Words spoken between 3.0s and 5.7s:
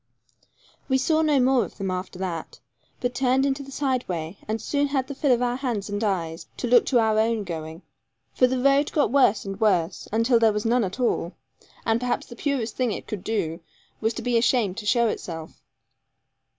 turned into the sideway; and soon had the fill of our